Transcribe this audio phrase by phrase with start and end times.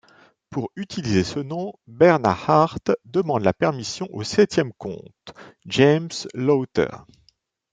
[0.49, 5.35] Pour utiliser ce nom, Bernard Hart demande la permission au septième comte,
[5.67, 7.05] James Lowther.